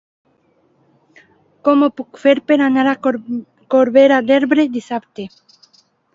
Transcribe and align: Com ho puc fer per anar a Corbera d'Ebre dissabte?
Com 1.69 1.83
ho 1.83 1.89
puc 1.99 2.21
fer 2.23 2.33
per 2.47 2.57
anar 2.69 2.87
a 2.93 2.97
Corbera 3.75 4.19
d'Ebre 4.33 4.69
dissabte? 4.81 5.29